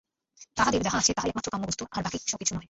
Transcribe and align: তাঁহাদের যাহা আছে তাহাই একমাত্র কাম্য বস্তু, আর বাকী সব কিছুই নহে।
তাঁহাদের 0.57 0.81
যাহা 0.83 0.97
আছে 0.97 1.11
তাহাই 1.13 1.29
একমাত্র 1.29 1.49
কাম্য 1.49 1.65
বস্তু, 1.67 1.83
আর 1.91 2.01
বাকী 2.03 2.17
সব 2.23 2.37
কিছুই 2.37 2.55
নহে। 2.55 2.59